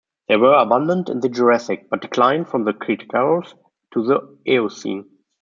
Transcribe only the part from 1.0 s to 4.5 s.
in the Jurassic, but declined from the Cretaceous to the